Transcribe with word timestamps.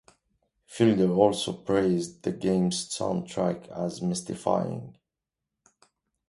Fielder 0.65 1.11
also 1.11 1.53
praised 1.53 2.23
the 2.23 2.31
game's 2.31 2.89
soundtrack 2.89 3.69
as 3.69 4.01
"mystifying". 4.01 4.97